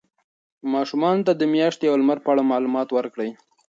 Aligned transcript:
ماشومانو 0.73 1.25
ته 1.27 1.33
د 1.35 1.41
میاشتې 1.53 1.85
او 1.89 1.95
لمر 2.01 2.17
په 2.25 2.29
اړه 2.33 2.49
معلومات 2.51 2.87
ورکړئ. 2.93 3.29